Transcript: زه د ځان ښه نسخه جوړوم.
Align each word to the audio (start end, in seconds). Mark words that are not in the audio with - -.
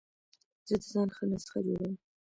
زه 0.67 0.75
د 0.81 0.83
ځان 0.91 1.07
ښه 1.15 1.23
نسخه 1.31 1.59
جوړوم. 1.65 1.95